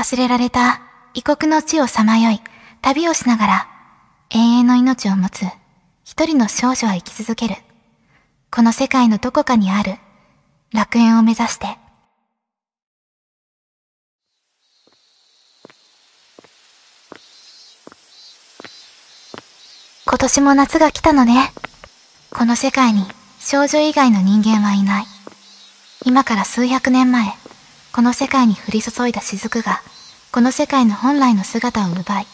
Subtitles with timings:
[0.00, 0.80] 忘れられた
[1.12, 2.40] 異国の地をさまよい、
[2.80, 3.68] 旅をしながら
[4.30, 5.44] 永遠の命を持つ
[6.04, 7.56] 一人の少女は生き続ける。
[8.50, 9.96] この世界のどこかにある
[10.72, 11.76] 楽園を目指して。
[20.06, 21.52] 今年も夏が来たのね。
[22.30, 23.04] この世界に
[23.38, 25.04] 少女以外の人間はいない。
[26.06, 27.26] 今から数百年前、
[27.92, 29.82] この世界に降り注いだ雫が、
[30.32, 32.26] この世界の本来の姿を奪い、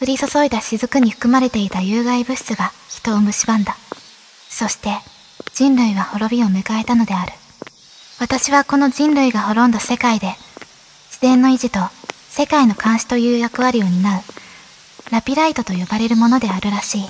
[0.00, 3.76] 降り注いだ雫に含まれていた有害物質が人を蝕んだ。
[4.48, 4.90] そして、
[5.52, 7.32] 人類は滅びを迎えたのである。
[8.20, 10.28] 私はこの人類が滅んだ世界で、
[11.08, 11.80] 自然の維持と
[12.28, 14.22] 世界の監視という役割を担う
[15.10, 17.02] ラピライトと呼ばれるものであるらしい。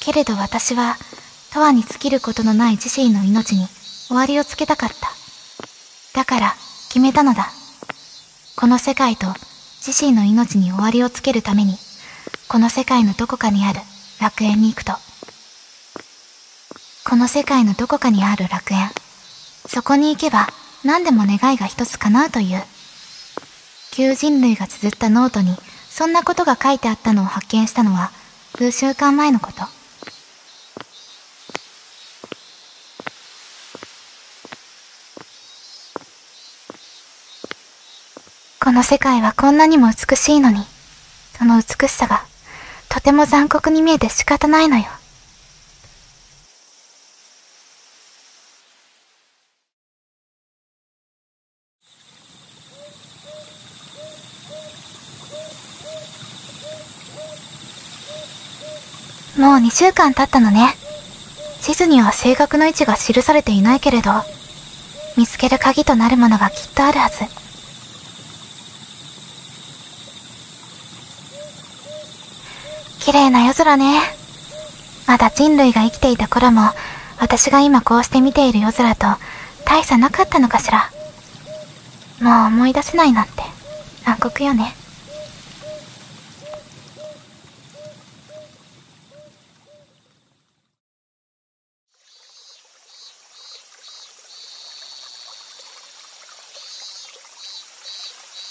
[0.00, 0.96] けれど私は、
[1.52, 3.66] 永遠に尽きることのない自身の命に
[4.06, 5.10] 終わりをつけたかった。
[6.14, 6.54] だから、
[6.88, 7.59] 決めたのだ。
[8.60, 9.26] この世界と
[9.86, 11.78] 自身の命に終わりをつけるために、
[12.46, 13.80] この世界のどこかにある
[14.20, 14.92] 楽園に行くと。
[17.08, 18.90] この世界のどこかにある楽園。
[19.66, 20.46] そこに行けば
[20.84, 22.62] 何でも願いが一つ叶うという。
[23.92, 25.56] 旧人類が綴ったノートに
[25.88, 28.10] そんなことが書いてあったのを発見したのは
[28.56, 29.79] 数週間前のこと。
[38.70, 40.64] この世界はこんなにも美しいのに、
[41.36, 42.22] その美しさが
[42.88, 44.84] とても残酷に見えて仕方ないのよ。
[59.36, 60.76] もう2週間経ったのね。
[61.60, 64.12] 地図には正確な位置が記されていないけれど、
[65.16, 67.39] 見つける鍵となるものがきっとあるはず。
[73.00, 74.00] 綺麗な夜空ね。
[75.06, 76.70] まだ人類が生きていた頃も、
[77.18, 79.06] 私が今こうして見ている夜空と
[79.64, 80.90] 大差なかったのかしら。
[82.20, 83.42] もう思い出せないなんて
[84.04, 84.74] 暗黒よね。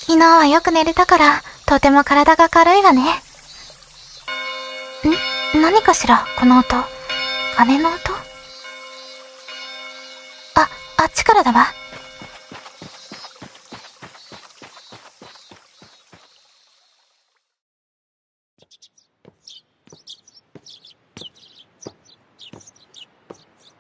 [0.02, 3.29] 昨日はよく寝れたから、とても体が軽いわね。
[5.62, 6.68] 何かしらこの音。
[7.58, 7.96] 鐘の音？
[10.56, 11.68] あ、あっちからだわ。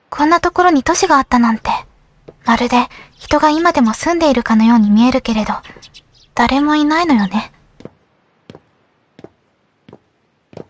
[0.10, 1.70] こんなところに都市があったなんて、
[2.46, 5.54] まるで人が今でも住んでいるかのように見えるけれど、
[6.36, 7.54] 誰もいないのよね。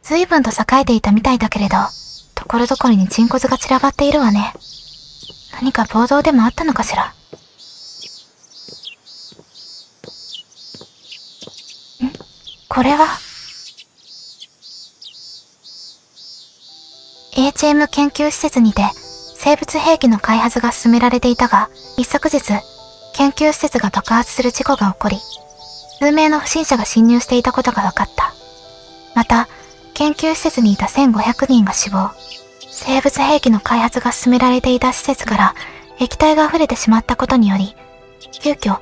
[0.09, 1.75] 随分と栄えていたみたいだけれど、
[2.33, 4.53] ところどころに人骨が散らばっているわね。
[5.53, 7.13] 何か暴動でもあったのかしら？
[12.03, 12.11] ん？
[12.67, 13.05] これは
[17.35, 18.81] ?HM 研究施設にて
[19.35, 22.41] 生物兵器の開発が進められていたが、一昨日、
[23.13, 25.19] 研究施設が爆発する事故が起こり、
[25.99, 28.33] 数名の不審者が侵入していたことが分かった。
[29.13, 29.47] また、
[29.99, 32.11] 研究施設にいた1500人が死亡。
[32.71, 35.55] 生物兵器の開発が進められていた施設から
[35.99, 37.75] 液体が溢れてしまったことにより、
[38.31, 38.79] 急遽、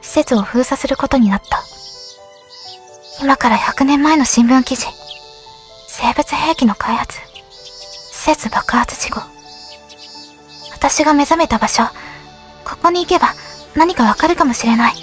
[0.00, 1.62] 施設を封鎖することになった。
[3.22, 4.86] 今から100年前の新聞記事。
[5.86, 7.18] 生物兵器の開発。
[7.50, 9.20] 施設爆発事故。
[10.72, 11.82] 私が目覚めた場所。
[12.64, 13.34] ここに行けば
[13.76, 14.94] 何かわかるかもしれない。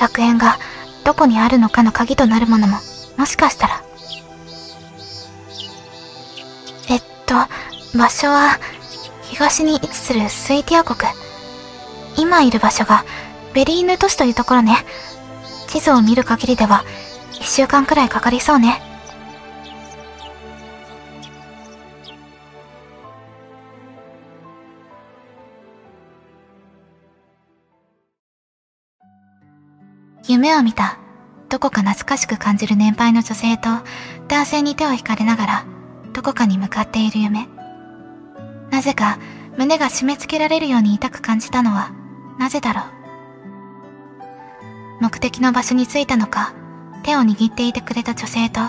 [0.00, 0.56] 楽園が
[1.02, 2.76] どこにあるのかの鍵となるものも、
[3.16, 3.85] もしかしたら。
[7.96, 8.58] 場所は、
[9.22, 11.10] 東に位置するスイティア国。
[12.16, 13.04] 今いる場所が、
[13.54, 14.84] ベリーヌ都市というところね。
[15.68, 16.84] 地図を見る限りでは、
[17.32, 18.80] 一週間くらいかかりそうね。
[30.28, 30.98] 夢を見た、
[31.48, 33.68] どこか懐かしく感じる年配の女性と
[34.26, 35.64] 男性に手を引かれながら、
[36.12, 37.55] どこかに向かっている夢。
[38.70, 39.18] なぜか
[39.56, 41.90] 胸が締め付けられるように痛く感じたのは、
[42.38, 42.84] なぜだろう。
[45.00, 46.54] 目的の場所に着いたのか、
[47.02, 48.60] 手を握っていてくれた女性と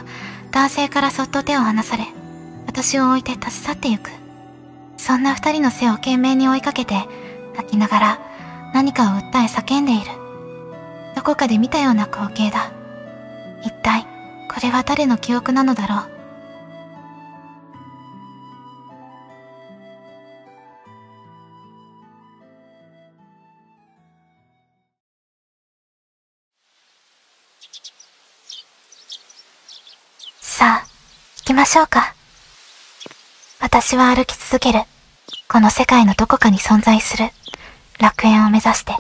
[0.52, 2.06] 男性からそっと手を離され、
[2.66, 4.12] 私を置いて立ち去ってゆく。
[4.98, 7.08] そんな二人の背を懸命に追いかけて、
[7.56, 8.20] 泣きながら
[8.74, 10.06] 何かを訴え叫んでいる。
[11.16, 12.72] どこかで見たような光景だ。
[13.64, 14.06] 一体、
[14.50, 16.17] これは誰の記憶なのだろう。
[31.58, 32.14] ましょうか。
[33.60, 34.82] 私は歩き続ける。
[35.50, 37.32] この世界のどこかに存在する
[38.00, 38.94] 楽園を目指して。